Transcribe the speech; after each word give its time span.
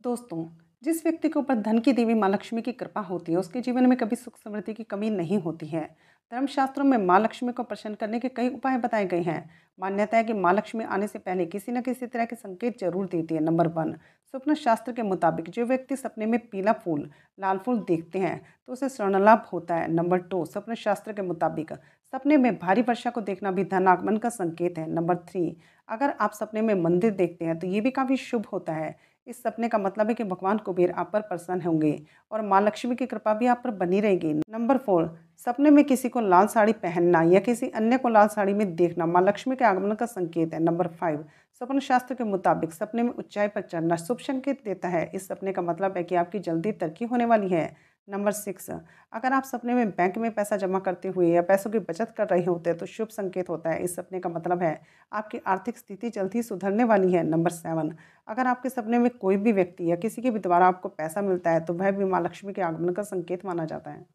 दोस्तों, 0.00 0.44
जिस 0.82 1.02
व्यक्ति 1.04 1.28
के 1.28 1.38
ऊपर 1.38 1.54
धन 1.54 1.78
की 1.78 1.92
देवी 1.92 2.14
माँ 2.14 2.28
लक्ष्मी 2.28 2.62
की 2.62 2.72
कृपा 2.72 3.00
होती 3.00 3.32
है, 3.32 3.38
उसके 3.38 3.60
जीवन 3.60 3.86
में 3.86 3.96
कभी 3.98 4.16
सुख 4.16 4.36
समृद्धि 4.36 4.74
की 4.74 4.84
कमी 4.84 5.08
नहीं 5.10 5.38
होती 5.42 5.66
है। 5.66 5.82
धर्मशास्त्रों 6.32 6.84
में 6.84 6.96
माँ 6.98 7.18
लक्ष्मी 7.20 7.52
को 7.52 7.62
प्रसन्न 7.62 7.94
करने 7.94 8.20
के 8.20 8.28
कई 8.28 8.48
उपाय 8.48 8.76
बताए 8.78 9.06
गए 9.06 9.20
हैं। 9.20 9.50
मान्यता 9.78 10.16
है 10.16 10.24
कि 10.24 10.32
माँ 10.34 10.52
लक्ष्मी 10.54 10.84
आने 10.86 11.06
से 11.06 11.18
पहले 11.18 11.46
किसी 11.46 11.72
न 11.72 11.80
किसी 11.82 12.06
तरह 12.06 12.24
के 12.24 12.36
संकेत 12.36 12.78
ज़रूर 12.80 13.06
देती 13.06 13.34
है। 13.34 13.40
नंबर 13.40 13.68
वन, 13.68 13.92
स्वप्न 14.34 14.54
शास्त्र 14.56 14.92
के 14.92 15.02
मुताबिक 15.02 15.48
जो 15.50 15.64
व्यक्ति 15.66 15.96
सपने 15.96 16.26
में 16.26 16.38
पीला 16.48 16.72
फूल, 16.74 17.08
लाल 17.38 17.58
फूल 17.58 17.78
देखते 17.88 18.18
हैं 18.18 18.40
तो 18.66 18.72
उसे 18.72 18.88
स्वर्णलाभ 18.88 19.48
होता 19.52 19.74
है। 19.74 19.90
नंबर 19.92 20.18
टू 20.20 20.44
स्वप्न 20.46 20.74
शास्त्र 20.76 21.12
के 21.12 21.22
मुताबिक 21.24 21.72
सपने 22.12 22.36
में 22.36 22.54
भारी 22.58 22.82
वर्षा 22.82 23.10
को 23.10 23.20
देखना 23.22 23.50
भी 23.50 23.64
धन 23.66 23.88
आगमन 23.88 24.16
का 24.16 24.28
संकेत 24.30 24.78
है। 24.78 24.90
नंबर 24.90 25.16
थ्री, 25.28 25.56
अगर 25.88 26.14
आप 26.20 26.32
सपने 26.32 26.62
में 26.62 26.74
मंदिर 26.76 27.10
देखते 27.12 27.44
हैं 27.44 27.58
तो 27.58 27.66
ये 27.66 27.80
भी 27.80 27.90
काफ़ी 27.92 28.16
शुभ 28.18 28.46
होता 28.52 28.72
है। 28.72 28.96
इस 29.28 29.42
सपने 29.42 29.68
का 29.68 29.78
मतलब 29.78 30.08
है 30.08 30.14
कि 30.14 30.24
भगवान 30.24 30.58
कुबेर 30.58 30.90
आप 30.90 31.10
पर 31.12 31.20
प्रसन्न 31.20 31.60
होंगे 31.60 31.98
और 32.32 32.42
माँ 32.42 32.60
लक्ष्मी 32.62 32.94
की 32.96 33.06
कृपा 33.06 33.34
भी 33.34 33.46
आप 33.46 33.60
पर 33.64 33.70
बनी 33.70 34.00
रहेगी। 34.00 34.32
नंबर 34.32 34.76
फोर, 34.76 35.18
सपने 35.36 35.70
में 35.70 35.84
किसी 35.84 36.08
को 36.08 36.20
लाल 36.20 36.46
साड़ी 36.46 36.72
पहनना 36.72 37.22
या 37.22 37.40
किसी 37.40 37.68
अन्य 37.70 37.98
को 37.98 38.08
लाल 38.08 38.28
साड़ी 38.28 38.54
में 38.54 38.74
देखना 38.76 39.06
माँ 39.06 39.22
लक्ष्मी 39.22 39.56
के 39.56 39.64
आगमन 39.64 39.94
का 39.94 40.06
संकेत 40.06 40.54
है। 40.54 40.60
नंबर 40.60 40.86
फाइव, 40.90 41.24
स्वप्न 41.60 41.80
शास्त्र 41.80 42.14
के 42.14 42.24
मुताबिक 42.24 42.72
सपने 42.72 43.02
में 43.02 43.10
ऊंचाई 43.10 43.48
पर 43.48 43.60
चढ़ना 43.60 43.96
शुभ 43.96 44.18
संकेत 44.18 44.64
देता 44.64 44.88
है। 44.88 45.10
इस 45.14 45.28
सपने 45.28 45.52
का 45.52 45.62
मतलब 45.62 45.96
है 45.96 46.02
कि 46.04 46.14
आपकी 46.14 46.38
जल्दी 46.38 46.72
तरक्की 46.72 47.04
होने 47.04 47.24
वाली 47.24 47.48
है। 47.48 47.76
नंबर 48.08 48.32
सिक्स, 48.32 48.68
अगर 49.12 49.32
आप 49.32 49.44
सपने 49.44 49.74
में 49.74 49.88
बैंक 49.90 50.16
में 50.18 50.30
पैसा 50.34 50.56
जमा 50.56 50.78
करते 50.80 51.08
हुए 51.08 51.28
या 51.28 51.42
पैसों 51.42 51.70
की 51.70 51.78
बचत 51.80 52.14
कर 52.16 52.28
रहे 52.28 52.44
होते 52.44 52.70
हैं 52.70 52.78
तो 52.78 52.86
शुभ 52.86 53.08
संकेत 53.08 53.48
होता 53.48 53.70
है। 53.70 53.82
इस 53.84 53.96
सपने 53.96 54.20
का 54.20 54.28
मतलब 54.28 54.62
है, 54.62 54.80
आपकी 55.12 55.38
आर्थिक 55.46 55.78
स्थिति 55.78 56.10
जल्द 56.10 56.34
ही 56.34 56.42
सुधरने 56.42 56.84
वाली 56.84 57.12
है। 57.12 57.22
नंबर 57.24 57.50
सेवन, 57.52 57.94
अगर 58.28 58.46
आपके 58.46 58.68
सपने 58.68 58.98
में 58.98 59.10
कोई 59.12 59.36
भी 59.38 59.52
व्यक्ति 59.52 59.90
या 59.90 59.96
किसी 59.98 60.22
के 60.22 60.30
भी 60.30 60.38
द्वारा 60.40 60.66
आपको 60.66 60.88
पैसा 60.90 61.22
मिलता 61.22 61.50
है 61.50 61.60
तो 61.60 61.74
वह 61.74 61.90
भी 61.90 62.04
माँ 62.06 62.22
लक्ष्मी 62.22 62.52
के 62.52 62.62
आगमन 62.62 62.92
का 62.92 63.02
संकेत 63.04 63.44
माना 63.46 63.64
जाता 63.66 63.90
है। 63.90 64.06